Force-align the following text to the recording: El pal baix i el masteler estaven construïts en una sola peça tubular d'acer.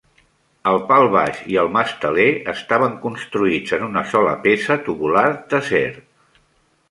El 0.69 0.79
pal 0.91 1.03
baix 1.15 1.41
i 1.55 1.57
el 1.63 1.67
masteler 1.75 2.25
estaven 2.53 2.95
construïts 3.03 3.75
en 3.77 3.85
una 3.89 4.03
sola 4.13 4.33
peça 4.47 4.79
tubular 4.89 5.27
d'acer. 5.53 5.85